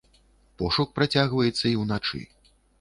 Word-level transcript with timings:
Пошук 0.61 0.95
працягваецца 0.97 1.63
і 1.75 1.77
ўначы. 1.85 2.27